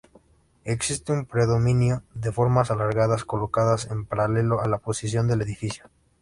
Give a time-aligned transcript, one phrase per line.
[0.65, 5.91] Existe un predominio de formas alargadas colocadas en paralelo a la posición del edificio.